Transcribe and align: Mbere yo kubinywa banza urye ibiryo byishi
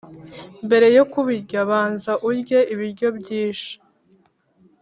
Mbere 0.65 0.87
yo 0.97 1.03
kubinywa 1.11 1.59
banza 1.69 2.11
urye 2.27 2.59
ibiryo 2.73 3.07
byishi 3.17 3.73